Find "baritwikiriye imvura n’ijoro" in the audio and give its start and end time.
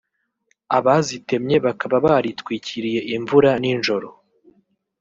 2.05-4.09